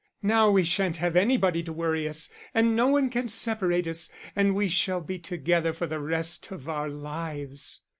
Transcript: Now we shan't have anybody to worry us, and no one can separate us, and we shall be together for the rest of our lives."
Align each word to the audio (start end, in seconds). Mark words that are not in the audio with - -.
Now 0.23 0.49
we 0.49 0.63
shan't 0.63 0.97
have 0.97 1.15
anybody 1.15 1.61
to 1.61 1.71
worry 1.71 2.07
us, 2.07 2.31
and 2.55 2.75
no 2.75 2.87
one 2.87 3.11
can 3.11 3.27
separate 3.27 3.85
us, 3.87 4.09
and 4.35 4.55
we 4.55 4.67
shall 4.67 4.99
be 4.99 5.19
together 5.19 5.73
for 5.73 5.85
the 5.85 5.99
rest 5.99 6.49
of 6.49 6.67
our 6.67 6.89
lives." 6.89 7.81